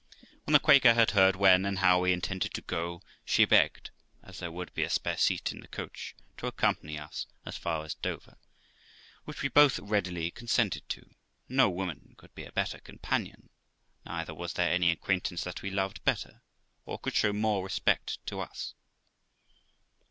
When 0.45 0.53
the 0.53 0.59
Quaker 0.59 0.95
had 0.95 1.11
heard 1.11 1.35
when 1.35 1.63
and 1.63 1.77
how 1.77 2.01
we 2.01 2.11
intended 2.11 2.55
to 2.55 2.61
go, 2.63 3.03
she 3.23 3.45
begged, 3.45 3.91
as 4.23 4.39
there 4.39 4.51
would 4.51 4.73
be 4.73 4.81
a 4.81 4.89
spare 4.89 5.15
seat 5.15 5.51
in 5.51 5.59
the 5.59 5.67
coach, 5.67 6.15
to 6.37 6.47
accompany 6.47 6.97
us 6.97 7.27
as 7.45 7.55
far 7.55 7.85
as 7.85 7.93
Dover, 7.93 8.39
which 9.25 9.43
we 9.43 9.47
both 9.49 9.77
readily 9.77 10.31
consented 10.31 10.89
to; 10.89 11.07
no 11.47 11.69
woman 11.69 12.15
could 12.17 12.33
be 12.33 12.45
a 12.45 12.51
better 12.51 12.79
companion, 12.79 13.51
neither 14.03 14.33
was 14.33 14.53
there 14.53 14.71
any 14.73 14.89
acquaintance 14.89 15.43
that 15.43 15.61
we 15.61 15.69
loved 15.69 16.03
better, 16.03 16.41
or 16.83 16.97
could 16.97 17.13
show 17.13 17.31
more 17.31 17.63
respect 17.63 18.17
to 18.25 18.39
us. 18.39 18.73